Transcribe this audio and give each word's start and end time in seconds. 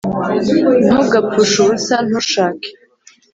ntugapfushe 0.85 1.57
ubusa, 1.63 1.95
ntushake. 2.07 2.69